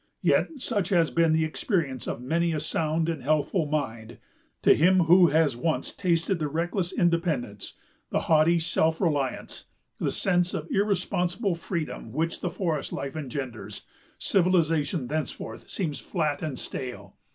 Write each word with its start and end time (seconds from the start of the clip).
Yet 0.23 0.47
such 0.57 0.89
has 0.89 1.11
been 1.11 1.31
the 1.31 1.45
experience 1.45 2.07
of 2.07 2.23
many 2.23 2.53
a 2.53 2.59
sound 2.59 3.07
and 3.07 3.21
healthful 3.21 3.67
mind. 3.67 4.17
To 4.63 4.73
him 4.73 5.01
who 5.01 5.27
has 5.27 5.55
once 5.55 5.93
tasted 5.93 6.39
the 6.39 6.47
reckless 6.47 6.91
independence, 6.91 7.75
the 8.09 8.21
haughty 8.21 8.57
self 8.57 8.99
reliance, 8.99 9.65
the 9.99 10.11
sense 10.11 10.55
of 10.55 10.67
irresponsible 10.71 11.53
freedom, 11.53 12.11
which 12.13 12.41
the 12.41 12.49
forest 12.49 12.91
life 12.91 13.15
engenders, 13.15 13.85
civilization 14.17 15.07
thenceforth 15.07 15.69
seems 15.69 15.99
flat 15.99 16.41
and 16.41 16.57
stale. 16.57 17.15